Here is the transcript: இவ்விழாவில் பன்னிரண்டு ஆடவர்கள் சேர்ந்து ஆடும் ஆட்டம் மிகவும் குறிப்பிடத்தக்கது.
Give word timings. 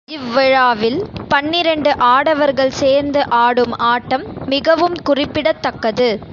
இவ்விழாவில் 0.09 0.97
பன்னிரண்டு 1.29 1.91
ஆடவர்கள் 2.07 2.73
சேர்ந்து 2.79 3.21
ஆடும் 3.41 3.75
ஆட்டம் 3.91 4.25
மிகவும் 4.47 4.97
குறிப்பிடத்தக்கது. 5.03 6.09